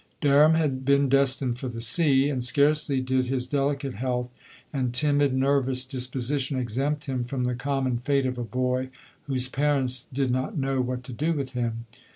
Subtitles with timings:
[0.21, 2.41] Der ham had been destined for the sea, and LODORK.
[2.41, 4.31] 83 scarcely did his delicate health,
[4.73, 8.89] and timid, nervous disposition exempt him from the com mon fate of a boy,
[9.27, 11.85] whose parents did not know what to do with him.